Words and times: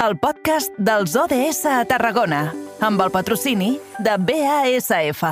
el 0.00 0.16
podcast 0.16 0.72
dels 0.80 1.12
ODS 1.12 1.66
a 1.68 1.82
Tarragona, 1.84 2.46
amb 2.80 3.02
el 3.04 3.10
patrocini 3.12 3.74
de 4.00 4.14
BASF. 4.16 5.26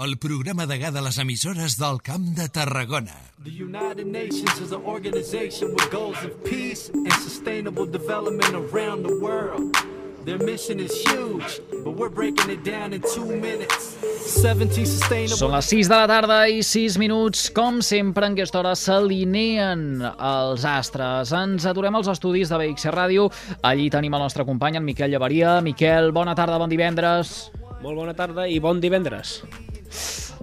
El 0.00 0.14
programa 0.20 0.64
degà 0.68 0.88
de 0.92 1.02
les 1.04 1.18
emissores 1.20 1.76
del 1.76 2.00
Camp 2.00 2.24
de 2.38 2.46
Tarragona. 2.48 3.12
The 3.44 3.52
United 3.52 4.06
Nations 4.06 4.56
is 4.60 4.72
an 4.72 4.88
organization 4.88 5.74
with 5.74 5.90
goals 5.92 6.16
of 6.24 6.32
peace 6.44 6.88
and 6.94 7.12
sustainable 7.12 7.84
development 7.84 8.56
around 8.56 9.04
the 9.04 9.18
world. 9.20 9.76
Their 10.24 10.38
mission 10.38 10.80
is 10.80 10.96
huge, 10.96 11.60
but 11.84 11.92
we're 11.96 12.08
breaking 12.08 12.48
it 12.50 12.64
down 12.64 12.94
in 12.94 13.02
two 13.14 13.26
minutes. 13.26 13.96
17 14.26 14.86
sustainable... 14.86 15.38
Són 15.38 15.54
les 15.54 15.68
6 15.70 15.90
de 15.90 15.98
la 16.00 16.06
tarda 16.10 16.38
i 16.50 16.62
6 16.66 16.98
minuts. 16.98 17.46
Com 17.54 17.78
sempre, 17.84 18.26
en 18.26 18.34
aquesta 18.34 18.58
hora 18.58 18.74
s'alineen 18.78 20.02
els 20.02 20.66
astres. 20.66 21.30
Ens 21.36 21.66
aturem 21.70 21.94
als 21.98 22.10
estudis 22.10 22.50
de 22.50 22.58
BX 22.58 22.90
Ràdio. 22.96 23.28
Allí 23.62 23.86
tenim 23.94 24.18
el 24.18 24.26
nostre 24.26 24.46
company, 24.48 24.80
en 24.80 24.86
Miquel 24.86 25.14
Llevaria. 25.14 25.60
Miquel, 25.62 26.10
bona 26.16 26.34
tarda, 26.34 26.58
bon 26.58 26.72
divendres. 26.72 27.36
Molt 27.84 28.02
bona 28.02 28.16
tarda 28.18 28.48
i 28.50 28.58
bon 28.62 28.82
divendres. 28.82 29.38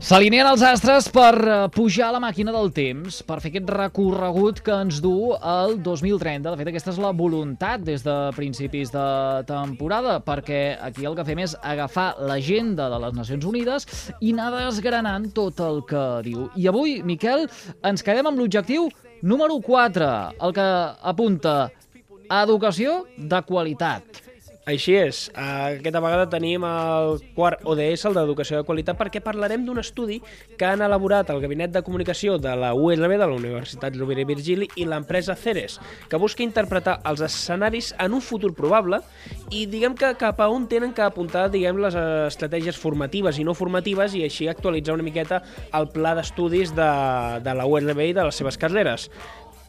S'alineen 0.04 0.44
els 0.44 0.60
astres 0.68 1.06
per 1.16 1.32
eh, 1.32 1.52
pujar 1.72 2.10
a 2.10 2.14
la 2.18 2.20
màquina 2.20 2.52
del 2.52 2.74
temps, 2.76 3.22
per 3.24 3.38
fer 3.40 3.54
aquest 3.54 3.70
recorregut 3.72 4.58
que 4.66 4.74
ens 4.76 4.98
du 5.00 5.32
al 5.38 5.78
2030. 5.86 6.44
De 6.52 6.60
fet, 6.60 6.70
aquesta 6.74 6.92
és 6.92 7.00
la 7.00 7.14
voluntat 7.16 7.86
des 7.88 8.04
de 8.04 8.16
principis 8.36 8.92
de 8.92 9.06
temporada, 9.48 10.18
perquè 10.26 10.76
aquí 10.90 11.08
el 11.08 11.16
que 11.16 11.24
fem 11.30 11.40
és 11.46 11.54
agafar 11.64 12.10
l'agenda 12.20 12.90
de 12.92 13.00
les 13.06 13.16
Nacions 13.16 13.48
Unides 13.48 13.88
i 14.20 14.36
anar 14.36 14.50
desgranant 14.58 15.30
tot 15.32 15.64
el 15.64 15.80
que 15.88 16.04
diu. 16.28 16.50
I 16.60 16.68
avui, 16.74 16.98
Miquel, 17.08 17.48
ens 17.88 18.04
quedem 18.04 18.28
amb 18.28 18.44
l'objectiu 18.44 18.90
número 19.24 19.62
4, 19.64 20.12
el 20.44 20.58
que 20.60 20.68
apunta 21.16 21.56
educació 22.44 23.06
de 23.16 23.40
qualitat. 23.48 24.23
Així 24.64 24.94
és, 24.96 25.26
aquesta 25.36 26.00
vegada 26.00 26.24
tenim 26.32 26.64
el 26.64 27.18
quart 27.36 27.66
ODS, 27.68 28.06
el 28.08 28.14
d'Educació 28.16 28.62
de 28.62 28.64
Qualitat, 28.64 28.96
perquè 28.96 29.20
parlarem 29.20 29.66
d'un 29.68 29.82
estudi 29.82 30.22
que 30.56 30.70
han 30.70 30.80
elaborat 30.86 31.34
el 31.34 31.42
Gabinet 31.44 31.74
de 31.74 31.82
Comunicació 31.84 32.38
de 32.40 32.54
la 32.56 32.70
USB, 32.72 33.18
de 33.20 33.28
la 33.28 33.36
Universitat 33.36 33.98
Rovira 34.00 34.24
i 34.24 34.30
Virgili, 34.30 34.70
i 34.80 34.88
l'empresa 34.88 35.36
Ceres, 35.36 35.82
que 36.08 36.22
busca 36.22 36.48
interpretar 36.48 37.02
els 37.12 37.26
escenaris 37.28 37.92
en 38.00 38.16
un 38.16 38.24
futur 38.24 38.54
probable 38.56 39.02
i 39.52 39.66
diguem 39.68 40.00
que 40.00 40.16
cap 40.16 40.40
a 40.40 40.48
on 40.48 40.70
tenen 40.72 40.96
que 40.96 41.04
apuntar 41.04 41.50
diguem 41.52 41.84
les 41.84 42.00
estratègies 42.00 42.80
formatives 42.80 43.38
i 43.38 43.44
no 43.44 43.58
formatives 43.58 44.16
i 44.16 44.24
així 44.24 44.48
actualitzar 44.48 44.96
una 44.96 45.04
miqueta 45.04 45.44
el 45.76 45.92
pla 45.92 46.16
d'estudis 46.16 46.72
de, 46.72 46.92
de 47.44 47.60
la 47.60 47.68
USB 47.68 48.08
i 48.08 48.16
de 48.16 48.30
les 48.30 48.40
seves 48.40 48.58
carreres 48.58 49.10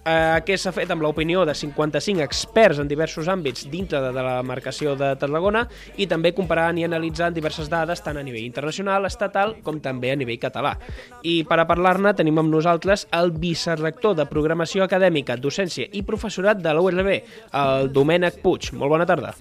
eh, 0.04 0.40
que 0.46 0.56
s'ha 0.60 0.72
fet 0.74 0.90
amb 0.92 1.02
l'opinió 1.04 1.44
de 1.48 1.54
55 1.56 2.22
experts 2.24 2.80
en 2.82 2.88
diversos 2.90 3.28
àmbits 3.30 3.68
dintre 3.72 4.00
de, 4.04 4.12
de 4.14 4.24
la 4.24 4.36
marcació 4.46 4.94
de 4.98 5.14
Tarragona 5.20 5.64
i 5.96 6.08
també 6.10 6.34
comparant 6.36 6.78
i 6.78 6.86
analitzant 6.86 7.34
diverses 7.34 7.70
dades 7.72 8.02
tant 8.04 8.20
a 8.20 8.24
nivell 8.26 8.44
internacional, 8.44 9.08
estatal, 9.08 9.56
com 9.64 9.80
també 9.84 10.12
a 10.12 10.18
nivell 10.20 10.40
català. 10.42 10.76
I 11.22 11.42
per 11.48 11.60
a 11.60 11.68
parlar-ne 11.68 12.14
tenim 12.16 12.42
amb 12.42 12.52
nosaltres 12.52 13.08
el 13.16 13.32
vicerrector 13.32 14.16
de 14.18 14.28
Programació 14.30 14.84
Acadèmica, 14.84 15.38
Docència 15.40 15.88
i 15.92 16.04
Professorat 16.06 16.60
de 16.62 16.74
la 16.74 16.84
URB, 16.84 17.12
el 17.64 17.92
Domènec 17.92 18.40
Puig. 18.44 18.72
Molt 18.76 18.96
bona 18.96 19.08
tarda. 19.08 19.34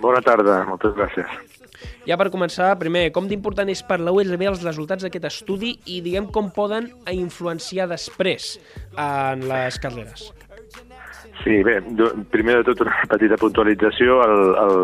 Bona 0.00 0.20
tarda, 0.24 0.62
moltes 0.68 0.94
gràcies. 0.96 1.51
Ja 2.08 2.18
per 2.20 2.30
començar, 2.34 2.72
primer, 2.80 3.08
com 3.14 3.28
d'important 3.30 3.70
és 3.72 3.84
per 3.86 4.00
la 4.02 4.14
USB 4.14 4.46
els 4.50 4.64
resultats 4.66 5.06
d'aquest 5.06 5.30
estudi 5.30 5.76
i 5.86 6.00
diguem 6.04 6.28
com 6.34 6.50
poden 6.54 6.90
influenciar 7.14 7.88
després 7.90 8.56
en 8.98 9.46
les 9.50 9.78
carreres? 9.82 10.30
Sí, 11.42 11.60
bé, 11.66 11.80
primer 12.30 12.60
de 12.60 12.64
tot 12.68 12.84
una 12.84 12.94
petita 13.10 13.34
puntualització. 13.40 14.20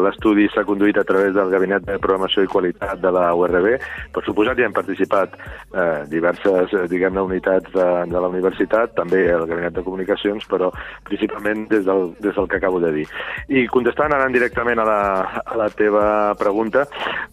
L'estudi 0.02 0.48
s'ha 0.50 0.64
conduït 0.66 0.96
a 0.98 1.04
través 1.06 1.30
del 1.36 1.52
Gabinet 1.52 1.84
de 1.86 1.98
Programació 2.02 2.42
i 2.42 2.50
Qualitat 2.50 2.98
de 2.98 3.12
la 3.14 3.28
URB. 3.38 3.68
Per 4.14 4.22
suposat, 4.26 4.58
hi 4.58 4.66
han 4.66 4.74
participat 4.74 5.36
eh, 5.38 6.02
diverses, 6.10 6.74
diguem-ne, 6.90 7.22
unitats 7.28 7.70
de, 7.76 7.86
de 8.10 8.22
la 8.24 8.30
universitat, 8.32 8.96
també 8.98 9.20
el 9.30 9.46
Gabinet 9.46 9.76
de 9.76 9.84
Comunicacions, 9.86 10.48
però 10.50 10.72
principalment 11.06 11.68
des 11.70 11.86
del, 11.86 12.10
des 12.18 12.34
del 12.34 12.50
que 12.50 12.58
acabo 12.58 12.82
de 12.82 12.90
dir. 12.96 13.06
I 13.54 13.68
contestant 13.70 14.16
ara 14.16 14.26
directament 14.34 14.82
a 14.82 14.88
la, 14.88 14.98
a 15.38 15.60
la 15.62 15.70
teva 15.70 16.34
pregunta, 16.42 16.88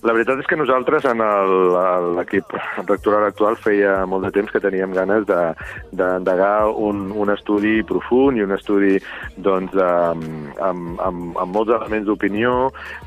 la 0.05 0.13
veritat 0.13 0.43
és 0.43 0.51
que 0.51 0.59
nosaltres 0.61 1.09
en 1.09 1.25
l'equip 2.19 2.53
rectoral 2.85 3.25
actual 3.31 3.57
feia 3.57 3.97
molt 4.05 4.29
de 4.29 4.35
temps 4.37 4.53
que 4.53 4.61
teníem 4.61 4.93
ganes 4.93 5.25
d'endegar 5.25 6.53
de, 6.69 6.77
un, 6.77 7.07
un 7.09 7.33
estudi 7.33 7.79
profund 7.89 8.37
i 8.37 8.45
un 8.45 8.53
estudi 8.53 8.99
doncs, 9.37 9.75
amb, 9.75 10.55
amb, 10.59 10.99
amb, 11.01 11.37
amb 11.41 11.55
molts 11.55 11.73
elements 11.75 12.07
d'opinió 12.07 12.55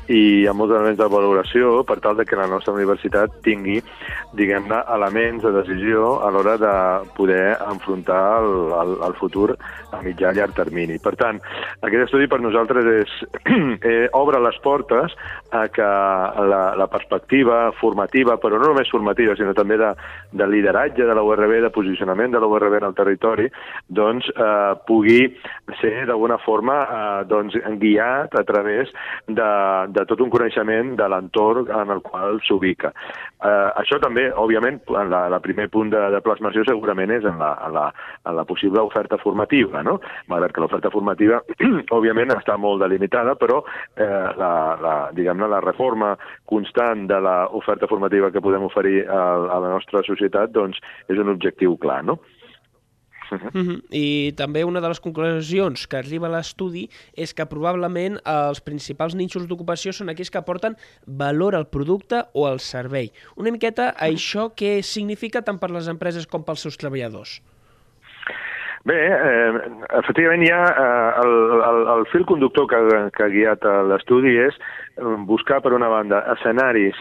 i 0.09 0.47
amb 0.49 0.61
molts 0.61 0.75
elements 0.75 0.99
de 0.99 1.09
valoració 1.11 1.83
per 1.87 1.99
tal 2.03 2.17
de 2.19 2.25
que 2.25 2.39
la 2.39 2.47
nostra 2.51 2.73
universitat 2.73 3.39
tingui, 3.45 3.79
diguem-ne, 4.37 4.83
elements 4.95 5.43
de 5.45 5.53
decisió 5.55 6.19
a 6.25 6.31
l'hora 6.33 6.57
de 6.61 6.75
poder 7.17 7.57
enfrontar 7.69 8.21
el, 8.43 8.51
el, 8.81 8.95
el 9.09 9.17
futur 9.19 9.53
a 9.91 10.01
mitjà 10.05 10.33
i 10.33 10.37
llarg 10.37 10.55
termini. 10.57 10.99
Per 11.01 11.15
tant, 11.19 11.39
aquest 11.85 12.07
estudi 12.07 12.29
per 12.29 12.41
nosaltres 12.43 12.87
és, 12.93 13.15
eh, 13.89 14.07
obre 14.17 14.41
les 14.43 14.57
portes 14.63 15.15
a 15.55 15.65
que 15.73 15.89
la, 16.51 16.61
la 16.77 16.87
perspectiva 16.91 17.71
formativa, 17.79 18.37
però 18.41 18.59
no 18.59 18.71
només 18.71 18.91
formativa, 18.91 19.35
sinó 19.37 19.55
també 19.57 19.79
de, 19.81 19.91
de 20.31 20.47
lideratge 20.49 21.07
de 21.07 21.15
la 21.15 21.25
URB, 21.25 21.57
de 21.63 21.73
posicionament 21.73 22.33
de 22.33 22.41
la 22.41 22.49
URB 22.49 22.79
en 22.79 22.89
el 22.91 22.97
territori, 22.97 23.49
doncs 23.87 24.29
eh, 24.35 24.73
pugui 24.87 25.21
ser 25.81 25.98
d'alguna 26.07 26.37
forma 26.43 26.75
eh, 26.83 27.25
doncs, 27.29 27.57
guiat 27.81 28.35
a 28.35 28.43
través 28.47 28.91
de, 29.27 29.49
de 29.95 30.05
tot 30.09 30.21
un 30.23 30.31
coneixement 30.33 30.95
de 30.99 31.07
l'entorn 31.11 31.69
en 31.73 31.93
el 31.95 32.01
qual 32.05 32.39
s'ubica. 32.47 32.91
Eh, 33.39 33.69
això 33.81 33.99
també, 34.03 34.27
òbviament, 34.31 34.81
en 34.89 35.11
la, 35.11 35.25
la 35.31 35.41
primer 35.43 35.69
punt 35.73 35.91
de, 35.93 36.01
de 36.13 36.21
plasmació 36.25 36.65
segurament 36.67 37.13
és 37.15 37.27
en 37.27 37.39
la, 37.41 37.53
en 37.67 37.75
la, 37.75 37.85
en 38.27 38.37
la 38.37 38.45
possible 38.49 38.83
oferta 38.83 39.19
formativa, 39.21 39.83
no? 39.85 39.99
malgrat 40.31 40.55
que 40.55 40.63
l'oferta 40.63 40.91
formativa, 40.93 41.41
òbviament, 41.97 42.35
està 42.35 42.57
molt 42.57 42.83
delimitada, 42.83 43.35
però 43.39 43.61
eh, 43.95 44.27
la, 44.39 44.51
la, 44.81 44.95
diguem-ne, 45.15 45.49
la 45.49 45.63
reforma 45.65 46.15
constant 46.49 47.07
de 47.09 47.21
l'oferta 47.23 47.87
formativa 47.87 48.31
que 48.31 48.43
podem 48.43 48.67
oferir 48.67 49.05
a, 49.07 49.23
a 49.55 49.61
la 49.63 49.71
nostra 49.75 50.03
societat 50.07 50.53
doncs, 50.55 50.81
és 51.09 51.19
un 51.19 51.31
objectiu 51.35 51.77
clar. 51.79 52.01
No? 52.05 52.19
Uh 53.31 53.37
-huh. 53.37 53.49
Uh 53.53 53.67
-huh. 53.67 53.81
I 53.91 54.33
també 54.35 54.63
una 54.63 54.81
de 54.81 54.87
les 54.87 54.99
conclusions 54.99 55.87
que 55.87 55.97
arriba 55.97 56.27
a 56.27 56.31
l'estudi 56.31 56.89
és 57.13 57.33
que 57.33 57.45
probablement 57.45 58.19
els 58.25 58.61
principals 58.61 59.15
nínxols 59.15 59.47
d'ocupació 59.47 59.91
són 59.93 60.09
aquells 60.09 60.31
que 60.31 60.37
aporten 60.37 60.75
valor 61.05 61.55
al 61.55 61.67
producte 61.67 62.23
o 62.33 62.47
al 62.47 62.59
servei. 62.59 63.11
Una 63.35 63.51
miqueta 63.51 63.95
això 63.97 64.49
què 64.55 64.81
significa 64.81 65.41
tant 65.41 65.59
per 65.59 65.71
les 65.71 65.87
empreses 65.87 66.25
com 66.27 66.43
pels 66.43 66.61
seus 66.61 66.77
treballadors? 66.77 67.41
Bé, 68.85 68.95
eh, 68.95 69.51
efectivament 69.99 70.43
hi 70.43 70.51
ha 70.51 70.65
eh, 70.65 71.21
el, 71.23 71.33
el, 71.69 71.87
el 71.97 72.05
fil 72.05 72.25
conductor 72.25 72.65
que, 72.67 73.09
que 73.11 73.23
ha 73.23 73.27
guiat 73.27 73.65
l'estudi 73.89 74.37
és 74.37 74.55
buscar, 75.27 75.61
per 75.61 75.73
una 75.73 75.89
banda, 75.89 76.23
escenaris 76.33 76.95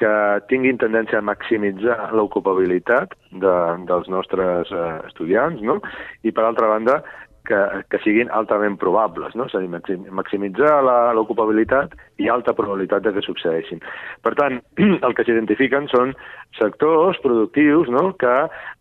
que 0.00 0.12
tinguin 0.48 0.80
tendència 0.80 1.20
a 1.20 1.26
maximitzar 1.26 2.10
l'ocupabilitat 2.16 3.12
de, 3.42 3.56
dels 3.90 4.08
nostres 4.12 4.72
eh, 4.72 4.92
estudiants, 5.10 5.60
no? 5.60 5.80
i 6.24 6.32
per 6.32 6.46
altra 6.46 6.70
banda, 6.72 7.00
que, 7.46 7.58
que 7.90 8.00
siguin 8.04 8.30
altament 8.34 8.76
probables, 8.80 9.34
no? 9.38 9.46
és 9.48 9.54
a 9.56 9.62
dir, 9.62 9.70
maximitzar 10.14 10.80
l'ocupabilitat 11.16 11.94
i 12.20 12.28
alta 12.28 12.54
probabilitat 12.56 13.04
de 13.06 13.14
que 13.16 13.24
succeeixin. 13.24 13.80
Per 14.24 14.34
tant, 14.38 14.60
el 15.06 15.16
que 15.16 15.24
s'identifiquen 15.26 15.88
són 15.92 16.14
sectors 16.58 17.20
productius 17.24 17.90
no? 17.92 18.10
que 18.20 18.34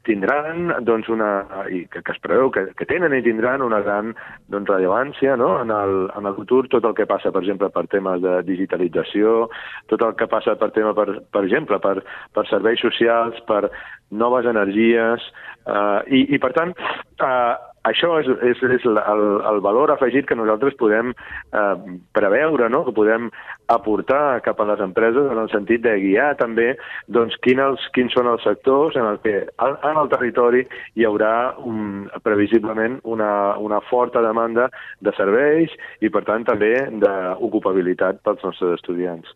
tindran 0.08 0.72
doncs, 0.88 1.10
una, 1.14 1.32
i 1.70 1.84
que, 1.92 2.02
que 2.06 2.16
es 2.16 2.22
preveu 2.24 2.52
que, 2.54 2.66
que 2.78 2.88
tenen 2.90 3.14
i 3.16 3.24
tindran 3.26 3.64
una 3.66 3.82
gran 3.86 4.14
doncs, 4.50 4.70
rellevància 4.72 5.38
no? 5.40 5.54
en, 5.62 5.74
el, 5.74 5.96
en 6.18 6.30
el 6.30 6.38
futur, 6.40 6.66
tot 6.72 6.88
el 6.90 6.98
que 6.98 7.08
passa, 7.10 7.34
per 7.36 7.44
exemple, 7.44 7.72
per 7.74 7.86
temes 7.92 8.24
de 8.26 8.40
digitalització, 8.48 9.48
tot 9.92 10.04
el 10.06 10.18
que 10.20 10.30
passa 10.32 10.58
per 10.60 10.72
tema, 10.76 10.96
per, 10.98 11.22
per 11.32 11.46
exemple, 11.46 11.80
per, 11.84 12.00
per 12.36 12.48
serveis 12.50 12.82
socials, 12.84 13.40
per 13.48 13.68
noves 14.10 14.48
energies, 14.50 15.26
eh, 15.70 16.00
i, 16.10 16.26
i 16.36 16.40
per 16.42 16.54
tant, 16.58 16.74
eh, 17.22 17.56
això 17.90 18.12
és, 18.22 18.30
és, 18.52 18.62
és 18.78 18.86
el, 18.90 19.24
el 19.50 19.60
valor 19.66 19.94
afegit 19.94 20.28
que 20.30 20.38
nosaltres 20.38 20.78
podem 20.80 21.12
eh, 21.14 21.96
preveure, 22.16 22.70
no? 22.70 22.84
que 22.86 22.96
podem 22.96 23.30
aportar 23.70 24.40
cap 24.46 24.62
a 24.62 24.68
les 24.72 24.84
empreses 24.86 25.30
en 25.32 25.42
el 25.42 25.50
sentit 25.54 25.84
de 25.86 25.96
guiar 26.02 26.32
també 26.40 26.72
doncs, 27.08 27.38
quin 27.46 27.62
els, 27.64 27.84
quins 27.96 28.14
són 28.16 28.30
els 28.32 28.46
sectors 28.46 28.98
en 29.00 29.10
el 29.10 29.20
que 29.26 29.36
en 29.60 30.00
el 30.04 30.14
territori 30.14 30.66
hi 30.96 31.06
haurà 31.10 31.34
un, 31.66 32.08
previsiblement 32.26 33.00
una, 33.04 33.58
una 33.58 33.82
forta 33.90 34.24
demanda 34.26 34.70
de 35.02 35.14
serveis 35.18 35.74
i, 36.02 36.10
per 36.10 36.26
tant, 36.30 36.48
també 36.48 36.74
d'ocupabilitat 37.04 38.24
pels 38.26 38.44
nostres 38.46 38.80
estudiants. 38.80 39.30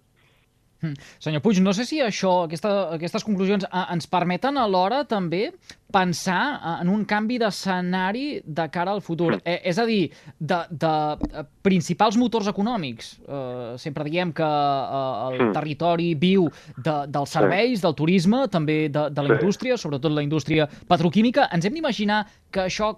Mm. 0.84 0.98
Senyor 1.24 1.42
Puig, 1.46 1.62
no 1.64 1.72
sé 1.74 1.86
si 1.88 2.02
això, 2.04 2.44
aquesta, 2.44 2.74
aquestes 2.98 3.24
conclusions 3.24 3.64
eh, 3.64 3.86
ens 3.96 4.08
permeten 4.12 4.58
alhora 4.60 5.06
també 5.08 5.54
pensar 5.94 6.42
eh, 6.58 6.74
en 6.84 6.90
un 6.92 7.06
canvi 7.08 7.38
d'escenari 7.40 8.42
de 8.44 8.66
cara 8.74 8.92
al 8.92 9.00
futur. 9.06 9.38
Eh, 9.46 9.62
és 9.72 9.80
a 9.80 9.86
dir, 9.88 10.10
de, 10.40 10.60
de 10.70 10.92
eh, 11.32 11.46
principals 11.64 12.18
motors 12.20 12.50
econòmics. 12.52 13.14
Eh, 13.24 13.78
sempre 13.80 14.04
diem 14.10 14.34
que 14.36 14.44
eh, 14.44 15.32
el 15.32 15.40
Mm. 15.44 15.54
territori 15.56 16.12
viu 16.16 16.50
de, 16.78 16.94
dels 17.10 17.32
serveis, 17.34 17.82
del 17.82 17.96
turisme, 17.98 18.44
també 18.52 18.90
de, 18.90 19.08
de 19.10 19.22
la 19.26 19.36
indústria, 19.38 19.78
sobretot 19.78 20.12
la 20.14 20.22
indústria 20.24 20.68
petroquímica. 20.88 21.48
Ens 21.52 21.66
hem 21.66 21.74
d'imaginar 21.74 22.26
que 22.52 22.68
això 22.68 22.98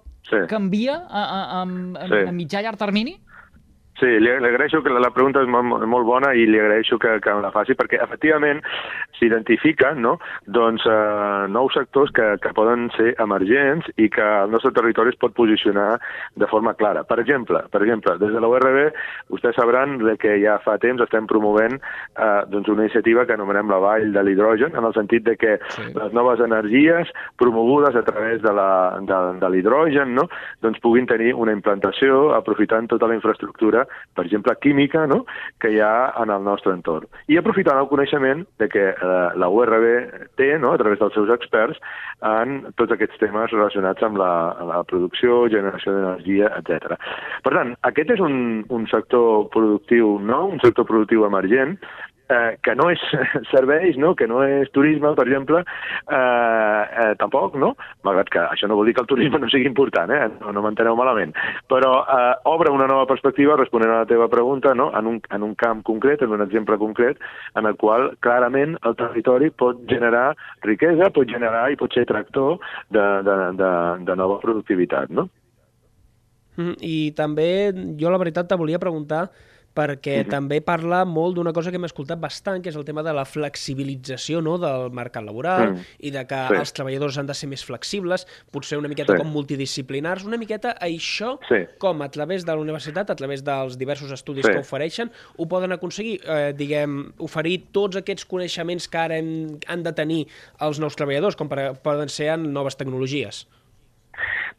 canvia 0.50 0.96
a, 1.08 1.22
a, 1.22 1.40
a, 1.60 1.62
a, 1.62 2.06
a 2.28 2.32
mitjà 2.34 2.60
i 2.60 2.66
llarg 2.66 2.78
termini? 2.78 3.16
Sí, 3.96 4.04
li, 4.20 4.28
li 4.28 4.48
agraeixo 4.50 4.82
que 4.84 4.90
la, 4.92 5.00
la 5.00 5.10
pregunta 5.14 5.40
és 5.40 5.48
molt, 5.48 5.80
molt 5.88 6.04
bona 6.04 6.34
i 6.36 6.44
li 6.44 6.58
agraeixo 6.60 6.98
que, 7.00 7.14
que 7.24 7.32
la 7.40 7.48
faci 7.54 7.72
perquè 7.78 7.96
efectivament 8.04 8.60
s'identifiquen 9.18 10.02
no? 10.04 10.16
doncs, 10.46 10.84
eh, 10.86 11.46
nous 11.48 11.72
sectors 11.72 12.10
que, 12.12 12.26
que 12.42 12.52
poden 12.56 12.90
ser 12.96 13.14
emergents 13.22 13.88
i 13.96 14.08
que 14.12 14.26
el 14.44 14.50
nostre 14.52 14.72
territori 14.76 15.14
es 15.14 15.18
pot 15.20 15.32
posicionar 15.36 15.96
de 16.36 16.48
forma 16.50 16.74
clara. 16.74 17.04
Per 17.08 17.18
exemple, 17.22 17.62
per 17.72 17.82
exemple 17.86 18.16
des 18.20 18.34
de 18.34 18.42
la 18.42 18.50
URB 18.52 18.82
vostès 19.32 19.56
sabran 19.56 19.96
de 20.02 20.16
que 20.20 20.36
ja 20.42 20.58
fa 20.64 20.76
temps 20.82 21.00
estem 21.06 21.26
promovent 21.30 21.78
eh, 21.80 22.42
doncs 22.52 22.68
una 22.72 22.84
iniciativa 22.86 23.24
que 23.26 23.36
anomenem 23.36 23.70
la 23.72 23.80
Vall 23.82 24.12
de 24.12 24.22
l'Hidrogen, 24.26 24.76
en 24.76 24.84
el 24.90 24.94
sentit 24.96 25.24
de 25.26 25.36
que 25.40 25.56
Sí. 25.76 25.82
les 25.94 26.12
noves 26.12 26.40
energies 26.40 27.08
promogudes 27.40 27.96
a 27.96 28.02
través 28.04 28.42
de 28.42 28.52
la- 28.52 28.98
de, 29.00 29.16
de 29.40 29.48
l'hidrogen 29.50 30.14
no? 30.14 30.28
doncs 30.62 30.78
puguin 30.80 31.06
tenir 31.06 31.32
una 31.34 31.52
implantació 31.52 32.34
aprofitant 32.36 32.88
tota 32.88 33.08
la 33.08 33.14
infraestructura, 33.16 33.85
per 34.16 34.24
exemple, 34.26 34.54
química, 34.62 35.06
no? 35.06 35.24
que 35.60 35.70
hi 35.74 35.80
ha 35.80 36.12
en 36.22 36.32
el 36.34 36.44
nostre 36.44 36.72
entorn. 36.74 37.08
I 37.28 37.38
aprofitant 37.40 37.80
el 37.80 37.90
coneixement 37.90 38.44
de 38.60 38.68
que 38.72 38.88
eh, 38.92 39.28
la 39.36 39.50
URB 39.52 39.86
té, 40.40 40.52
no? 40.62 40.72
a 40.72 40.80
través 40.80 41.00
dels 41.02 41.14
seus 41.16 41.32
experts, 41.34 41.80
en 42.26 42.58
tots 42.80 42.94
aquests 42.94 43.20
temes 43.20 43.52
relacionats 43.52 44.02
amb 44.06 44.20
la, 44.20 44.32
la 44.68 44.82
producció, 44.88 45.44
generació 45.52 45.94
d'energia, 45.94 46.50
etc. 46.60 46.96
Per 47.44 47.54
tant, 47.54 47.74
aquest 47.88 48.16
és 48.16 48.24
un, 48.24 48.64
un 48.72 48.86
sector 48.90 49.48
productiu 49.54 50.16
nou, 50.24 50.52
un 50.56 50.62
sector 50.64 50.88
productiu 50.88 51.26
emergent, 51.28 51.76
eh, 52.28 52.58
que 52.62 52.74
no 52.74 52.88
és 52.90 53.02
serveis, 53.52 53.96
no? 54.00 54.14
que 54.18 54.26
no 54.30 54.42
és 54.44 54.70
turisme, 54.74 55.12
per 55.16 55.26
exemple, 55.26 55.62
eh, 55.62 56.82
eh, 57.04 57.12
tampoc, 57.20 57.56
no? 57.60 57.74
malgrat 58.06 58.30
que 58.32 58.42
això 58.42 58.68
no 58.68 58.78
vol 58.78 58.90
dir 58.90 58.96
que 58.96 59.04
el 59.04 59.10
turisme 59.10 59.40
no 59.42 59.50
sigui 59.52 59.68
important, 59.70 60.12
eh? 60.12 60.28
no, 60.40 60.52
no 60.56 60.64
m'enteneu 60.64 60.98
malament, 60.98 61.34
però 61.70 61.92
eh, 62.02 62.34
obre 62.50 62.72
una 62.74 62.88
nova 62.90 63.06
perspectiva 63.10 63.58
responent 63.60 63.94
a 63.94 64.02
la 64.02 64.10
teva 64.10 64.28
pregunta 64.32 64.74
no? 64.74 64.90
en, 64.98 65.10
un, 65.14 65.20
en 65.30 65.46
un 65.46 65.54
camp 65.54 65.82
concret, 65.86 66.22
en 66.22 66.34
un 66.36 66.44
exemple 66.44 66.78
concret, 66.78 67.20
en 67.54 67.66
el 67.66 67.78
qual 67.80 68.12
clarament 68.20 68.76
el 68.84 68.96
territori 68.98 69.50
pot 69.50 69.82
generar 69.90 70.28
riquesa, 70.66 71.10
pot 71.14 71.28
generar 71.30 71.68
i 71.70 71.80
pot 71.80 71.94
ser 71.94 72.06
tractor 72.08 72.58
de, 72.90 73.04
de, 73.26 73.36
de, 73.58 73.72
de 74.06 74.16
nova 74.18 74.40
productivitat. 74.42 75.12
No? 75.14 75.28
Mm, 76.56 76.78
I 76.80 76.96
també 77.16 77.50
jo 78.00 78.12
la 78.12 78.20
veritat 78.20 78.48
te 78.48 78.58
volia 78.58 78.80
preguntar 78.82 79.26
perquè 79.76 80.22
Mhm. 80.24 80.30
també 80.30 80.60
parla 80.64 81.04
molt 81.04 81.36
d'una 81.36 81.52
cosa 81.52 81.70
que 81.70 81.76
hem 81.76 81.84
escoltat 81.84 82.18
bastant, 82.18 82.62
que 82.62 82.70
és 82.70 82.76
el 82.76 82.84
tema 82.86 83.02
de 83.02 83.12
la 83.12 83.24
flexibilització 83.26 84.40
no, 84.42 84.56
del 84.58 84.90
mercat 84.90 85.22
laboral 85.24 85.74
Mm. 85.74 85.84
i 86.00 86.10
de 86.10 86.26
que 86.26 86.34
Sí. 86.48 86.54
els 86.54 86.72
treballadors 86.72 87.18
han 87.18 87.26
de 87.26 87.34
ser 87.34 87.48
més 87.48 87.64
flexibles, 87.64 88.26
potser 88.50 88.78
una 88.78 88.88
miqueta 88.88 89.12
Sí. 89.12 89.18
com 89.18 89.28
multidisciplinars, 89.30 90.24
una 90.24 90.38
miqueta 90.38 90.74
això 90.80 91.38
Sí. 91.48 91.66
com 91.78 92.00
a 92.02 92.08
través 92.10 92.44
de 92.46 92.52
la 92.52 92.58
universitat, 92.60 93.10
a 93.10 93.14
través 93.16 93.44
dels 93.44 93.76
diversos 93.76 94.10
estudis 94.10 94.46
Sí. 94.46 94.52
que 94.52 94.58
ofereixen, 94.58 95.10
ho 95.36 95.46
poden 95.46 95.72
aconseguir, 95.72 96.20
eh, 96.26 96.54
diguem, 96.56 97.12
oferir 97.18 97.66
tots 97.72 97.96
aquests 97.96 98.24
coneixements 98.26 98.88
que 98.88 98.98
ara 98.98 99.18
hem, 99.18 99.58
han 99.66 99.82
de 99.82 99.92
tenir 99.92 100.26
els 100.60 100.78
nous 100.80 100.96
treballadors, 100.96 101.36
com 101.36 101.48
per, 101.48 101.74
poden 101.82 102.08
ser 102.08 102.28
en 102.28 102.52
noves 102.52 102.76
tecnologies. 102.76 103.46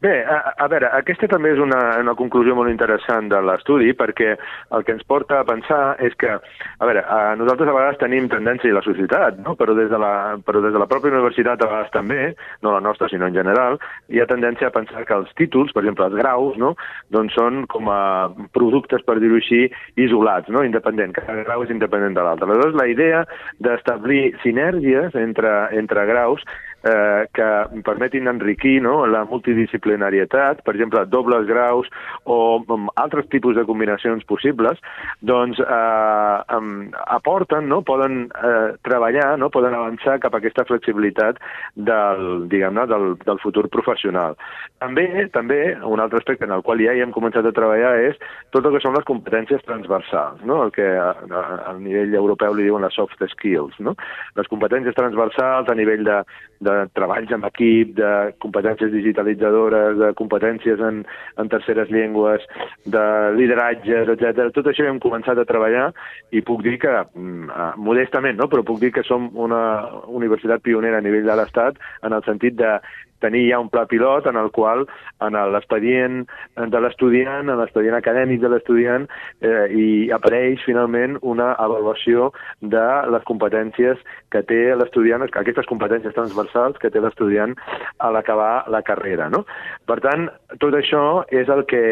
Bé, 0.00 0.12
a, 0.22 0.52
a 0.62 0.66
veure, 0.70 0.86
aquesta 0.94 1.26
també 1.26 1.50
és 1.50 1.58
una, 1.58 1.78
una 1.98 2.12
conclusió 2.14 2.54
molt 2.54 2.70
interessant 2.70 3.26
de 3.32 3.40
l'estudi 3.42 3.90
perquè 3.98 4.28
el 4.76 4.84
que 4.86 4.94
ens 4.94 5.02
porta 5.10 5.40
a 5.40 5.46
pensar 5.48 5.96
és 6.06 6.14
que, 6.20 6.36
a 6.38 6.86
veure, 6.86 7.02
a 7.02 7.34
nosaltres 7.40 7.66
a 7.66 7.74
vegades 7.74 7.98
tenim 7.98 8.28
tendència 8.30 8.70
i 8.70 8.76
la 8.76 8.84
societat, 8.86 9.40
no? 9.42 9.56
però, 9.58 9.74
des 9.74 9.90
de 9.90 9.98
la, 9.98 10.12
però 10.46 10.62
des 10.62 10.76
de 10.76 10.78
la 10.78 10.86
pròpia 10.86 11.10
universitat 11.10 11.64
a 11.64 11.70
vegades 11.72 11.90
també, 11.96 12.20
no 12.62 12.76
la 12.76 12.84
nostra 12.84 13.10
sinó 13.10 13.26
en 13.26 13.34
general, 13.40 13.80
hi 14.06 14.22
ha 14.22 14.28
tendència 14.30 14.70
a 14.70 14.76
pensar 14.78 15.02
que 15.02 15.18
els 15.18 15.34
títols, 15.40 15.74
per 15.74 15.82
exemple 15.82 16.06
els 16.06 16.16
graus, 16.22 16.54
no? 16.62 16.76
doncs 17.10 17.34
són 17.34 17.64
com 17.66 17.90
a 17.90 18.30
productes, 18.54 19.02
per 19.02 19.18
dir-ho 19.18 19.42
així, 19.42 19.64
isolats, 19.98 20.46
no? 20.54 20.62
independent, 20.62 21.16
cada 21.18 21.42
grau 21.42 21.66
és 21.66 21.74
independent 21.74 22.14
de 22.14 22.22
l'altre. 22.22 22.46
Aleshores, 22.46 22.78
la 22.78 22.86
idea 22.94 23.26
d'establir 23.58 24.28
sinergies 24.46 25.18
entre, 25.18 25.58
entre 25.82 26.06
graus 26.06 26.46
eh, 26.84 27.26
que 27.34 27.82
permetin 27.84 28.28
enriquir 28.28 28.78
no, 28.82 29.06
la 29.06 29.24
multidisciplinarietat, 29.28 30.62
per 30.64 30.74
exemple, 30.76 31.04
dobles 31.10 31.46
graus 31.48 31.88
o 32.24 32.62
um, 32.68 32.88
altres 32.96 33.28
tipus 33.32 33.56
de 33.56 33.64
combinacions 33.66 34.24
possibles, 34.28 34.78
doncs 35.20 35.60
eh, 35.60 36.56
um, 36.56 36.88
aporten, 37.06 37.68
no, 37.68 37.82
poden 37.82 38.28
eh, 38.28 38.76
treballar, 38.86 39.36
no, 39.38 39.50
poden 39.54 39.74
avançar 39.74 40.18
cap 40.22 40.34
a 40.34 40.42
aquesta 40.42 40.66
flexibilitat 40.68 41.40
del, 41.74 42.48
diguem-ne, 42.52 42.86
del, 42.90 43.14
del 43.24 43.42
futur 43.42 43.68
professional. 43.72 44.38
També, 44.78 45.08
també, 45.34 45.60
un 45.82 46.00
altre 46.00 46.22
aspecte 46.22 46.46
en 46.46 46.54
el 46.54 46.62
qual 46.62 46.82
ja 46.84 46.94
hi 46.94 47.02
hem 47.02 47.14
començat 47.14 47.46
a 47.46 47.54
treballar 47.54 47.96
és 48.06 48.18
tot 48.54 48.66
el 48.66 48.76
que 48.76 48.82
són 48.84 48.94
les 48.94 49.06
competències 49.08 49.64
transversals, 49.66 50.44
no? 50.46 50.62
el 50.66 50.74
que 50.74 50.86
a, 50.86 51.10
a, 51.26 51.42
a 51.72 51.74
nivell 51.78 52.14
europeu 52.14 52.54
li 52.54 52.68
diuen 52.68 52.86
les 52.86 52.94
soft 52.94 53.18
skills, 53.34 53.74
no? 53.82 53.96
les 54.38 54.50
competències 54.50 54.94
transversals 54.94 55.68
a 55.68 55.76
nivell 55.78 56.04
de, 56.06 56.20
de 56.64 56.67
treballs 56.96 57.32
amb 57.34 57.48
equip, 57.48 57.94
de 57.98 58.12
competències 58.42 58.92
digitalitzadores, 58.92 59.98
de 60.00 60.12
competències 60.18 60.82
en, 60.84 61.02
en 61.38 61.52
terceres 61.52 61.90
llengües, 61.94 62.44
de 62.86 63.04
lideratges, 63.36 64.12
etc. 64.14 64.48
Tot 64.56 64.70
això 64.70 64.86
hem 64.88 65.00
començat 65.02 65.38
a 65.38 65.46
treballar 65.48 65.88
i 66.32 66.42
puc 66.44 66.62
dir 66.66 66.78
que, 66.82 66.94
mm, 67.14 67.50
eh, 67.50 67.70
modestament, 67.88 68.38
no? 68.40 68.48
però 68.52 68.64
puc 68.66 68.80
dir 68.82 68.92
que 68.94 69.06
som 69.06 69.30
una 69.34 69.62
universitat 70.06 70.64
pionera 70.64 71.02
a 71.02 71.04
nivell 71.04 71.26
de 71.28 71.36
l'Estat 71.38 71.78
en 72.02 72.16
el 72.16 72.24
sentit 72.26 72.58
de 72.58 72.78
tenir 73.22 73.48
ja 73.50 73.60
un 73.62 73.70
pla 73.70 73.86
pilot 73.86 74.26
en 74.26 74.36
el 74.36 74.50
qual 74.50 74.86
en 75.24 75.36
l'expedient 75.52 76.24
de 76.56 76.80
l'estudiant, 76.80 77.48
en 77.48 77.58
l'expedient 77.60 77.96
acadèmic 77.98 78.40
de 78.42 78.50
l'estudiant, 78.52 79.06
eh, 79.40 79.66
hi 79.70 79.88
apareix 80.14 80.62
finalment 80.66 81.18
una 81.22 81.52
avaluació 81.54 82.32
de 82.60 82.86
les 83.12 83.24
competències 83.28 83.98
que 84.30 84.42
té 84.42 84.60
l'estudiant, 84.76 85.22
aquestes 85.28 85.66
competències 85.70 86.14
transversals 86.14 86.78
que 86.78 86.90
té 86.90 87.00
l'estudiant 87.00 87.54
a 87.98 88.10
l'acabar 88.10 88.68
la 88.68 88.82
carrera. 88.82 89.28
No? 89.30 89.44
Per 89.86 89.98
tant, 90.04 90.28
tot 90.58 90.74
això 90.74 91.24
és 91.30 91.48
el 91.48 91.64
que 91.70 91.82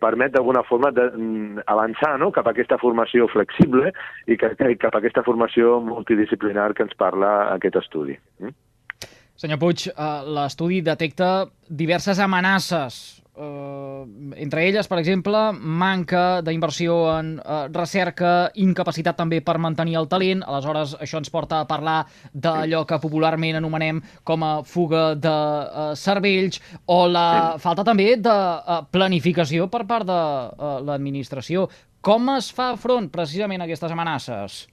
permet 0.00 0.32
d'alguna 0.32 0.62
forma 0.62 0.90
de, 0.90 1.10
mm, 1.10 1.66
avançar 1.66 2.18
no? 2.18 2.30
cap 2.32 2.46
a 2.46 2.50
aquesta 2.50 2.78
formació 2.78 3.28
flexible 3.28 3.92
i 4.26 4.36
i 4.36 4.76
cap 4.76 4.94
a 4.94 4.98
aquesta 4.98 5.22
formació 5.22 5.80
multidisciplinar 5.80 6.74
que 6.74 6.86
ens 6.86 6.94
parla 6.94 7.52
aquest 7.54 7.76
estudi. 7.82 8.18
Mm? 8.40 8.54
Senyor 9.36 9.58
Puig, 9.60 9.90
eh, 9.90 9.92
l'estudi 10.32 10.80
detecta 10.80 11.46
diverses 11.68 12.18
amenaces, 12.24 13.22
eh, 13.36 14.04
entre 14.40 14.62
elles, 14.64 14.88
per 14.88 14.98
exemple, 14.98 15.52
manca 15.52 16.40
d'inversió 16.40 16.94
en 17.18 17.34
eh, 17.36 17.58
recerca, 17.68 18.50
incapacitat 18.54 19.18
també 19.18 19.42
per 19.44 19.58
mantenir 19.60 19.98
el 20.00 20.08
talent, 20.08 20.40
aleshores 20.40 20.94
això 21.04 21.20
ens 21.20 21.28
porta 21.28 21.60
a 21.60 21.66
parlar 21.68 21.98
d'allò 22.32 22.86
que 22.88 23.00
popularment 23.02 23.60
anomenem 23.60 24.00
com 24.24 24.42
a 24.42 24.54
fuga 24.64 25.10
de 25.14 25.36
cervells, 26.00 26.62
o 26.86 27.04
la 27.06 27.58
falta 27.60 27.84
també 27.84 28.14
de 28.16 28.38
planificació 28.90 29.68
per 29.68 29.84
part 29.84 30.08
de 30.08 30.80
l'administració. 30.88 31.68
Com 32.00 32.32
es 32.38 32.48
fa 32.54 32.72
front 32.80 33.10
precisament 33.12 33.60
a 33.60 33.68
aquestes 33.68 33.92
amenaces? 33.92 34.64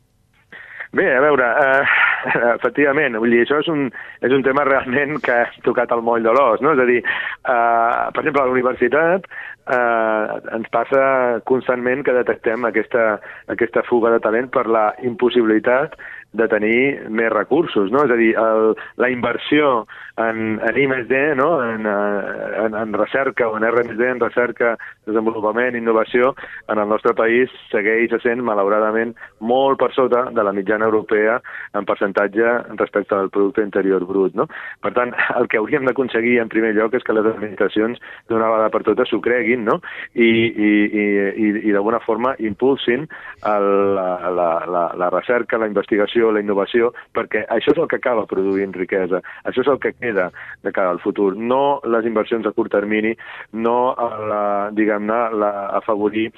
Bé, 0.94 1.08
a 1.18 1.20
veure, 1.20 1.46
eh, 1.60 2.13
efectivament, 2.58 3.18
vull 3.20 3.34
dir, 3.34 3.44
això 3.44 3.60
és 3.64 3.70
un, 3.72 3.88
és 4.26 4.34
un 4.36 4.44
tema 4.46 4.66
realment 4.68 5.20
que 5.24 5.36
ha 5.36 5.50
tocat 5.68 5.92
el 5.96 6.04
moll 6.06 6.26
de 6.26 6.34
l'os, 6.36 6.64
no? 6.64 6.74
És 6.76 6.84
a 6.84 6.88
dir, 6.90 7.00
eh, 7.04 8.04
per 8.16 8.24
exemple, 8.24 8.44
a 8.44 8.48
la 8.48 8.56
universitat 8.56 9.28
eh, 9.28 10.56
ens 10.58 10.72
passa 10.74 11.04
constantment 11.50 12.04
que 12.06 12.16
detectem 12.16 12.68
aquesta, 12.70 13.08
aquesta 13.54 13.86
fuga 13.90 14.14
de 14.14 14.22
talent 14.24 14.52
per 14.54 14.68
la 14.72 14.90
impossibilitat 15.04 15.98
de 16.34 16.48
tenir 16.50 17.10
més 17.10 17.32
recursos, 17.34 17.92
no? 17.94 18.04
És 18.06 18.12
a 18.14 18.18
dir, 18.20 18.32
el, 18.40 18.74
la 18.98 19.10
inversió 19.14 19.86
en, 20.18 20.60
en 20.62 20.78
I+D, 20.78 21.36
no? 21.36 21.64
en, 21.64 21.86
eh, 21.86 22.66
en, 22.66 22.76
en 22.76 22.94
recerca 22.94 23.48
o 23.48 23.58
en 23.58 23.64
R+D, 23.64 24.10
en 24.10 24.20
recerca 24.20 24.78
desenvolupament, 25.06 25.76
innovació, 25.76 26.34
en 26.68 26.80
el 26.80 26.90
nostre 26.90 27.14
país 27.18 27.52
segueix 27.72 28.14
sent, 28.22 28.44
malauradament, 28.46 29.16
molt 29.42 29.80
per 29.82 29.92
sota 29.94 30.28
de 30.32 30.44
la 30.46 30.54
mitjana 30.54 30.86
europea 30.86 31.40
en 31.74 31.86
percentatge 31.86 32.54
respecte 32.78 33.16
al 33.16 33.32
producte 33.34 33.64
interior 33.66 34.06
brut. 34.06 34.36
No? 34.38 34.48
Per 34.82 34.94
tant, 34.94 35.14
el 35.38 35.50
que 35.50 35.58
hauríem 35.58 35.86
d'aconseguir 35.90 36.40
en 36.42 36.52
primer 36.52 36.74
lloc 36.78 36.94
és 36.94 37.04
que 37.04 37.16
les 37.16 37.26
administracions 37.26 38.02
d'una 38.30 38.52
vegada 38.52 38.70
per 38.74 38.84
totes 38.86 39.10
s'ho 39.10 39.22
creguin 39.22 39.66
no? 39.66 39.80
i, 40.14 40.30
i, 40.30 40.72
i, 40.86 41.06
i, 41.34 41.50
i 41.70 41.74
d'alguna 41.74 42.02
forma 42.06 42.36
impulsin 42.40 43.08
el, 43.50 43.68
la, 43.98 44.08
la, 44.30 44.50
la, 44.70 44.86
la 45.00 45.10
recerca, 45.14 45.58
la 45.58 45.70
investigació, 45.72 46.23
la 46.32 46.44
innovació, 46.44 46.92
perquè 47.16 47.44
això 47.50 47.74
és 47.74 47.82
el 47.82 47.90
que 47.92 48.00
acaba 48.00 48.28
produint 48.30 48.74
riquesa, 48.76 49.22
això 49.44 49.64
és 49.66 49.72
el 49.72 49.80
que 49.84 49.94
queda 49.98 50.30
de 50.64 50.72
cara 50.72 50.94
al 50.94 51.02
futur, 51.04 51.34
no 51.36 51.80
les 51.84 52.06
inversions 52.06 52.48
a 52.48 52.54
curt 52.56 52.72
termini, 52.74 53.14
no 53.54 53.78
diguem-ne, 54.78 55.20
afavorir 55.80 56.30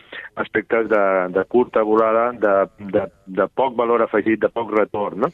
aspectes 0.42 0.90
de, 0.90 1.04
de 1.36 1.46
curta 1.52 1.84
volada, 1.84 2.32
de, 2.32 2.56
de, 2.96 3.06
de 3.26 3.48
poc 3.54 3.76
valor 3.78 4.04
afegit, 4.06 4.40
de 4.42 4.50
poc 4.50 4.72
retorn. 4.76 5.26
No? 5.26 5.30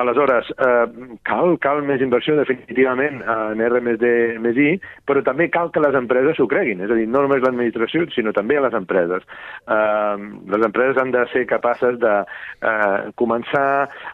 Aleshores, 0.00 0.50
eh, 0.56 1.16
cal, 1.28 1.56
cal 1.62 1.82
més 1.86 2.02
inversió 2.04 2.36
definitivament 2.38 3.20
en 3.22 3.62
R+D 3.66 4.12
més 4.42 4.58
I, 4.58 4.70
però 5.08 5.22
també 5.26 5.48
cal 5.52 5.70
que 5.72 5.82
les 5.84 5.96
empreses 5.98 6.38
s'ho 6.38 6.48
creguin, 6.50 6.82
és 6.84 6.90
a 6.90 6.98
dir, 6.98 7.08
no 7.08 7.24
només 7.24 7.42
l'administració, 7.44 8.06
sinó 8.14 8.32
també 8.36 8.58
a 8.58 8.64
les 8.66 8.76
empreses. 8.78 9.26
Eh, 9.68 10.16
les 10.54 10.66
empreses 10.68 11.00
han 11.02 11.12
de 11.14 11.26
ser 11.32 11.44
capaces 11.50 11.98
de 12.02 12.14
eh, 12.22 13.12
començar 13.20 13.68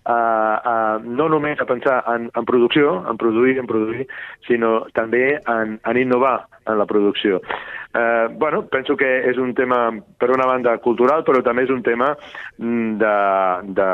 a, 0.04 0.18
a, 0.18 0.76
no 1.04 1.28
només 1.28 1.60
a 1.60 1.68
pensar 1.68 2.02
en, 2.14 2.30
en 2.34 2.48
producció, 2.48 2.98
en 3.10 3.20
produir, 3.20 3.58
en 3.58 3.70
produir, 3.70 4.08
sinó 4.48 4.86
també 4.96 5.38
en, 5.38 5.78
en 5.84 6.00
innovar 6.00 6.38
en 6.66 6.78
la 6.78 6.86
producció. 6.86 7.40
Eh, 7.94 8.28
bueno, 8.32 8.66
penso 8.66 8.96
que 8.96 9.08
és 9.30 9.38
un 9.40 9.54
tema, 9.54 9.88
per 10.18 10.30
una 10.30 10.46
banda, 10.46 10.76
cultural, 10.84 11.24
però 11.24 11.40
també 11.42 11.64
és 11.64 11.72
un 11.72 11.82
tema 11.82 12.10
mm, 12.58 12.98
de, 13.00 13.14
de 13.78 13.88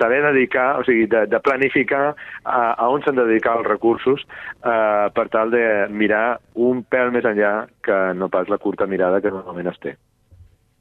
saber 0.00 0.20
dedicar, 0.26 0.80
o 0.80 0.84
sigui, 0.84 1.06
de, 1.06 1.26
de 1.30 1.40
planificar 1.40 2.04
a, 2.10 2.60
a 2.74 2.90
on 2.90 3.06
s'han 3.06 3.20
de 3.20 3.28
dedicar 3.30 3.56
els 3.60 3.70
recursos 3.70 4.26
eh, 4.26 5.06
per 5.14 5.28
tal 5.30 5.54
de 5.54 5.64
mirar 5.94 6.40
un 6.54 6.82
pèl 6.82 7.14
més 7.14 7.26
enllà 7.26 7.54
que 7.86 8.00
no 8.18 8.28
pas 8.28 8.50
la 8.50 8.58
curta 8.58 8.90
mirada 8.90 9.22
que 9.22 9.30
normalment 9.32 9.70
es 9.70 9.84
té. 9.84 9.96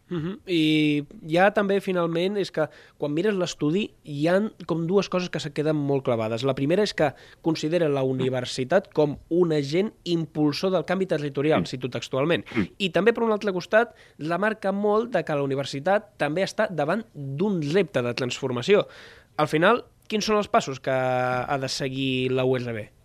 Uh 0.10 0.18
-huh. 0.18 0.39
I 0.48 1.06
ja 1.28 1.51
també, 1.54 1.80
finalment, 1.82 2.38
és 2.38 2.51
que 2.51 2.68
quan 2.98 3.13
mires 3.13 3.36
l'estudi 3.36 3.92
hi 4.04 4.28
han 4.28 4.51
com 4.66 4.88
dues 4.88 5.10
coses 5.10 5.30
que 5.30 5.39
se 5.39 5.54
queden 5.54 5.75
molt 5.75 6.04
clavades. 6.04 6.44
La 6.44 6.56
primera 6.56 6.84
és 6.84 6.94
que 6.94 7.13
considera 7.42 7.89
la 7.89 8.04
universitat 8.04 8.92
com 8.94 9.18
un 9.30 9.51
agent 9.51 9.94
impulsor 10.04 10.72
del 10.72 10.86
canvi 10.86 11.06
territorial, 11.06 11.62
mm. 11.62 11.66
cito 11.66 11.89
textualment. 11.89 12.46
Mm. 12.56 12.66
I 12.78 12.89
també, 12.89 13.13
per 13.13 13.24
un 13.24 13.32
altre 13.32 13.54
costat, 13.54 13.96
la 14.18 14.38
marca 14.38 14.72
molt 14.72 15.12
de 15.12 15.24
que 15.24 15.36
la 15.36 15.44
universitat 15.44 16.18
també 16.18 16.44
està 16.44 16.68
davant 16.70 17.06
d'un 17.13 17.62
repte 17.74 18.01
de 18.01 18.13
transformació. 18.13 18.88
Al 19.38 19.48
final, 19.48 19.86
quins 20.08 20.25
són 20.25 20.38
els 20.38 20.48
passos 20.48 20.80
que 20.80 20.92
ha 20.92 21.58
de 21.58 21.70
seguir 21.70 22.32
la 22.32 22.46
USB? 22.46 22.99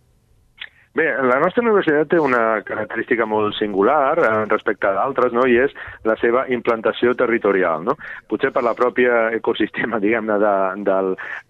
Bé, 0.94 1.08
la 1.26 1.40
nostra 1.42 1.64
universitat 1.64 2.06
té 2.12 2.20
una 2.22 2.60
característica 2.62 3.26
molt 3.26 3.56
singular 3.58 4.14
eh, 4.14 4.28
respecte 4.46 4.86
a 4.86 4.92
d'altres, 4.94 5.32
no? 5.34 5.42
i 5.50 5.56
és 5.58 5.72
la 6.06 6.14
seva 6.20 6.44
implantació 6.54 7.16
territorial. 7.18 7.82
No? 7.82 7.96
Potser 8.30 8.52
per 8.54 8.62
la 8.62 8.76
pròpia 8.78 9.24
ecosistema, 9.34 9.98
diguem-ne, 10.04 10.36
de, 10.38 10.52
de, 10.86 10.98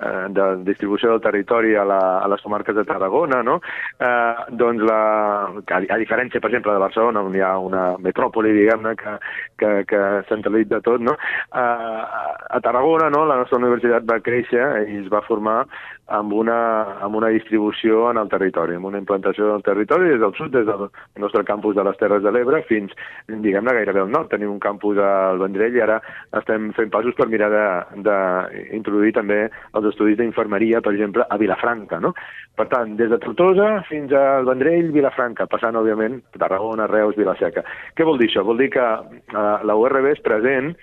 eh, 0.01 0.23
de 0.39 0.47
distribució 0.65 1.13
del 1.13 1.21
territori 1.27 1.75
a, 1.77 1.85
la, 1.85 2.01
a 2.23 2.31
les 2.33 2.41
comarques 2.41 2.79
de 2.79 2.87
Tarragona, 2.89 3.43
no? 3.45 3.59
eh, 4.01 4.49
doncs 4.63 4.87
la, 4.89 5.03
a, 5.53 5.83
a 5.93 6.01
diferència, 6.01 6.41
per 6.41 6.49
exemple, 6.49 6.73
de 6.73 6.85
Barcelona, 6.87 7.27
on 7.29 7.37
hi 7.37 7.45
ha 7.45 7.53
una 7.61 7.85
metròpoli, 8.01 8.55
diguem-ne, 8.57 8.95
que, 8.97 9.19
que, 9.61 9.75
que 9.93 10.03
centralitza 10.31 10.81
tot, 10.89 11.05
no? 11.05 11.19
eh, 11.53 12.01
a 12.49 12.65
Tarragona 12.65 13.13
no? 13.13 13.27
la 13.29 13.43
nostra 13.43 13.61
universitat 13.61 14.09
va 14.09 14.23
créixer 14.25 14.65
i 14.89 15.03
es 15.03 15.13
va 15.13 15.21
formar 15.29 15.67
amb 16.17 16.33
una, 16.33 16.59
amb 17.05 17.17
una 17.17 17.29
distribució 17.33 18.09
en 18.11 18.25
el 18.25 18.29
territori, 18.33 18.77
amb 18.77 18.89
una 18.89 19.01
implantació 19.01 19.34
del 19.39 19.63
territori 19.67 20.11
des 20.11 20.21
del 20.23 20.35
sud, 20.39 20.53
des 20.55 20.67
del 20.67 20.89
nostre 21.23 21.45
campus 21.45 21.77
de 21.77 21.85
les 21.87 21.99
Terres 22.01 22.23
de 22.23 22.33
l'Ebre 22.35 22.63
fins, 22.69 22.93
diguem-ne, 23.29 23.75
gairebé 23.77 24.03
al 24.03 24.13
nord. 24.13 24.31
Tenim 24.33 24.53
un 24.53 24.61
campus 24.63 24.99
al 25.03 25.41
Vendrell 25.43 25.77
i 25.77 25.83
ara 25.85 26.01
estem 26.41 26.71
fent 26.77 26.93
passos 26.95 27.17
per 27.19 27.29
mirar 27.33 27.51
d'introduir 27.95 29.15
també 29.19 29.41
els 29.47 29.91
estudis 29.93 30.19
d'infermeria, 30.21 30.83
per 30.85 30.95
exemple, 30.95 31.27
a 31.29 31.39
Vilafranca, 31.41 32.01
no? 32.01 32.15
Per 32.55 32.69
tant, 32.71 32.97
des 32.99 33.11
de 33.11 33.19
Tortosa 33.23 33.83
fins 33.89 34.13
al 34.15 34.47
Vendrell, 34.47 34.93
Vilafranca, 34.95 35.49
passant, 35.51 35.77
òbviament, 35.81 36.21
Tarragona, 36.39 36.87
Reus, 36.91 37.17
Vilaseca. 37.19 37.65
Què 37.97 38.07
vol 38.07 38.21
dir 38.21 38.31
això? 38.31 38.45
Vol 38.47 38.63
dir 38.63 38.71
que 38.75 38.85
eh, 38.85 39.57
la 39.67 39.79
URB 39.81 40.13
és 40.13 40.23
present 40.23 40.75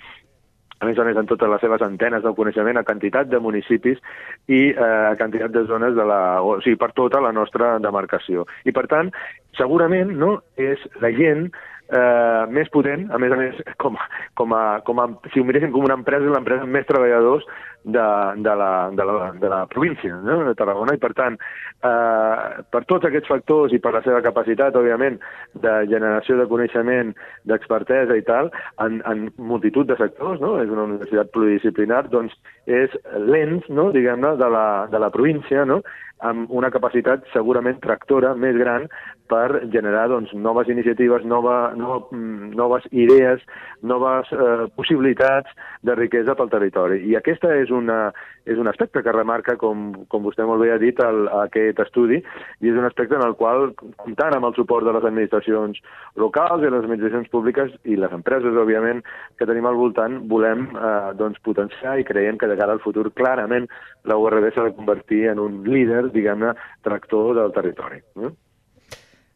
a 0.81 0.87
més 0.89 0.99
a 0.99 1.05
més 1.05 1.17
en 1.17 1.27
totes 1.29 1.49
les 1.49 1.61
seves 1.61 1.83
antenes 1.85 2.23
del 2.25 2.35
coneixement 2.37 2.79
a 2.79 2.85
quantitat 2.87 3.29
de 3.29 3.39
municipis 3.39 4.01
i 4.49 4.61
eh, 4.71 4.91
a 5.11 5.15
quantitat 5.19 5.53
de 5.53 5.65
zones 5.69 5.93
de 5.97 6.05
la, 6.09 6.41
o 6.41 6.57
sigui, 6.65 6.79
per 6.81 6.91
tota 6.97 7.21
la 7.21 7.31
nostra 7.35 7.75
demarcació. 7.83 8.47
I 8.65 8.73
per 8.73 8.87
tant, 8.89 9.11
segurament 9.57 10.15
no, 10.17 10.39
és 10.57 10.81
la 11.03 11.13
gent 11.13 11.51
eh, 11.91 12.45
més 12.55 12.69
potent, 12.73 13.07
a 13.11 13.19
més 13.21 13.33
a 13.33 13.39
més, 13.39 13.59
com, 13.81 13.97
com, 14.39 14.55
a, 14.55 14.79
com 14.87 15.01
a, 15.03 15.09
si 15.33 15.41
ho 15.41 15.47
miréssim 15.47 15.73
com 15.73 15.87
una 15.87 15.99
empresa, 15.99 16.31
l'empresa 16.31 16.65
amb 16.65 16.75
més 16.77 16.87
treballadors 16.89 17.47
de, 17.83 18.05
de, 18.45 18.53
la, 18.55 18.71
de, 18.93 19.05
la, 19.09 19.31
de 19.41 19.49
la 19.49 19.61
província 19.71 20.15
no? 20.21 20.37
de 20.45 20.55
Tarragona, 20.57 20.95
i 20.95 21.01
per 21.01 21.11
tant, 21.17 21.37
eh, 21.37 22.63
per 22.73 22.83
tots 22.89 23.09
aquests 23.09 23.31
factors 23.31 23.73
i 23.73 23.81
per 23.81 23.95
la 23.95 24.03
seva 24.05 24.21
capacitat, 24.25 24.77
òbviament, 24.77 25.17
de 25.63 25.75
generació 25.91 26.37
de 26.39 26.47
coneixement, 26.51 27.15
d'expertesa 27.49 28.17
i 28.17 28.25
tal, 28.27 28.51
en, 28.85 29.01
en 29.09 29.27
multitud 29.41 29.89
de 29.89 29.97
sectors, 29.99 30.39
no? 30.43 30.57
és 30.61 30.69
una 30.71 30.87
universitat 30.87 31.33
pluridisciplinar, 31.35 32.05
doncs 32.13 32.37
és 32.69 32.93
l'ens, 33.17 33.65
no? 33.73 33.89
diguem-ne, 33.95 34.35
de, 34.39 34.51
la, 34.53 34.67
de 34.91 35.01
la 35.01 35.11
província, 35.13 35.65
no? 35.65 35.81
Amb 36.27 36.51
una 36.53 36.69
capacitat 36.73 37.25
segurament 37.33 37.79
tractora 37.81 38.35
més 38.37 38.57
gran 38.59 38.87
per 39.31 39.63
generar 39.71 40.09
doncs, 40.11 40.33
noves 40.35 40.67
iniciatives, 40.71 41.23
nova, 41.23 41.71
nova, 41.77 42.01
mm, 42.11 42.51
noves 42.59 42.83
idees, 42.91 43.39
noves 43.81 44.27
eh, 44.35 44.67
possibilitats 44.75 45.47
de 45.87 45.95
riquesa 45.95 46.35
pel 46.35 46.51
territori. 46.51 46.99
I 47.07 47.15
aquesta 47.15 47.53
és, 47.55 47.71
una, 47.71 48.11
és 48.45 48.59
un 48.59 48.67
aspecte 48.67 49.01
que 49.01 49.15
remarca, 49.15 49.55
com, 49.61 49.93
com 50.11 50.27
vostè 50.27 50.43
molt 50.47 50.61
bé 50.65 50.73
ha 50.73 50.79
dit, 50.81 50.99
el, 50.99 51.29
aquest 51.45 51.79
estudi, 51.85 52.19
i 52.59 52.73
és 52.73 52.77
un 52.77 52.89
aspecte 52.89 53.15
en 53.15 53.23
el 53.25 53.37
qual, 53.39 53.71
comptant 54.03 54.35
amb 54.35 54.49
el 54.49 54.57
suport 54.59 54.85
de 54.85 54.97
les 54.97 55.07
administracions 55.07 55.79
locals 56.19 56.65
i 56.65 56.69
les 56.69 56.83
administracions 56.83 57.31
públiques 57.31 57.71
i 57.87 57.95
les 57.95 58.11
empreses, 58.11 58.59
òbviament, 58.65 58.99
que 59.39 59.47
tenim 59.47 59.69
al 59.69 59.79
voltant, 59.79 60.19
volem 60.27 60.67
eh, 60.75 60.91
doncs, 61.15 61.39
potenciar 61.47 61.95
i 61.97 62.07
creiem 62.07 62.37
que 62.37 62.51
de 62.51 62.59
cara 62.59 62.75
al 62.75 62.83
futur 62.83 63.07
clarament 63.15 63.69
la 64.03 64.17
URB 64.19 64.51
s'ha 64.51 64.67
de 64.67 64.75
convertir 64.75 65.27
en 65.31 65.39
un 65.39 65.61
líder, 65.63 66.10
diguem-ne, 66.15 66.55
tractor 66.85 67.35
del 67.39 67.53
territori. 67.55 68.01
Eh? 68.21 68.31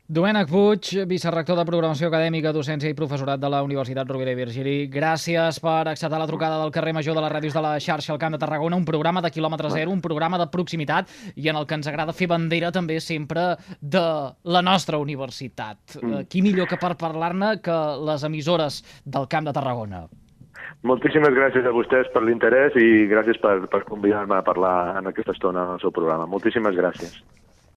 Domènec 0.06 0.52
Puig, 0.52 0.86
vicerrector 1.10 1.58
de 1.58 1.64
Programació 1.66 2.12
Acadèmica, 2.12 2.52
Docència 2.54 2.92
i 2.92 2.96
Professorat 2.98 3.40
de 3.42 3.50
la 3.50 3.64
Universitat 3.66 4.06
Rovira 4.06 4.36
i 4.36 4.38
Virgili. 4.38 4.74
Gràcies 4.94 5.58
per 5.58 5.88
acceptar 5.90 6.20
la 6.22 6.28
trucada 6.30 6.60
del 6.62 6.70
carrer 6.76 6.92
Major 6.94 7.18
de 7.18 7.24
les 7.24 7.32
ràdios 7.34 7.56
de 7.58 7.64
la 7.66 7.72
xarxa 7.82 8.12
al 8.14 8.20
Camp 8.22 8.36
de 8.36 8.40
Tarragona, 8.44 8.78
un 8.78 8.86
programa 8.86 9.24
de 9.26 9.32
quilòmetre 9.34 9.72
zero, 9.74 9.90
un 9.90 10.04
programa 10.06 10.38
de 10.38 10.46
proximitat 10.54 11.10
i 11.34 11.50
en 11.50 11.58
el 11.58 11.66
que 11.66 11.80
ens 11.80 11.90
agrada 11.90 12.14
fer 12.14 12.28
bandera 12.30 12.70
també 12.76 13.00
sempre 13.02 13.56
de 13.82 14.04
la 14.46 14.62
nostra 14.62 15.00
universitat. 15.02 15.98
Mm. 15.98 16.14
Eh, 16.14 16.28
qui 16.30 16.46
millor 16.46 16.70
que 16.70 16.78
per 16.78 16.94
parlar-ne 17.02 17.56
que 17.66 17.80
les 18.06 18.30
emissores 18.30 18.84
del 19.10 19.26
Camp 19.26 19.50
de 19.50 19.56
Tarragona? 19.58 20.04
Moltíssimes 20.86 21.34
gràcies 21.34 21.66
a 21.66 21.74
vostès 21.74 22.12
per 22.14 22.22
l'interès 22.22 22.76
i 22.78 23.08
gràcies 23.10 23.40
per, 23.42 23.56
per 23.72 23.82
convidar-me 23.88 24.38
a 24.38 24.46
parlar 24.46 25.00
en 25.00 25.10
aquesta 25.10 25.34
estona 25.34 25.64
el 25.74 25.82
seu 25.82 25.94
programa. 25.96 26.28
Moltíssimes 26.30 26.78
gràcies. 26.78 27.16